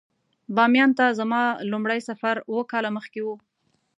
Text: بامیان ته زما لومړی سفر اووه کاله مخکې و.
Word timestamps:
بامیان 0.55 0.91
ته 0.97 1.05
زما 1.19 1.41
لومړی 1.71 1.99
سفر 2.09 2.35
اووه 2.49 2.65
کاله 2.71 2.89
مخکې 2.97 3.21
و. 3.23 3.27